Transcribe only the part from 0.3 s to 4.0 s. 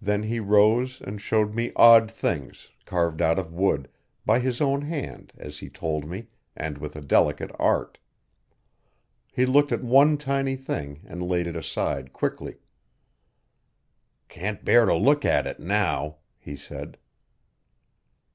rose and showed me odd things, carved out of wood,